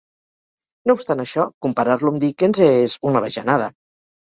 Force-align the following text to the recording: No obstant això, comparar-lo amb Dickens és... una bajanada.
No 0.89 0.95
obstant 0.99 1.21
això, 1.25 1.45
comparar-lo 1.67 2.11
amb 2.15 2.23
Dickens 2.25 2.65
és... 2.71 2.99
una 3.13 3.25
bajanada. 3.29 3.71